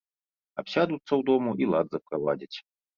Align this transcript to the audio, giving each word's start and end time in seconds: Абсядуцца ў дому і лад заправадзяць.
Абсядуцца 0.61 1.07
ў 1.07 1.21
дому 1.29 1.51
і 1.65 1.71
лад 1.77 1.87
заправадзяць. 1.95 2.55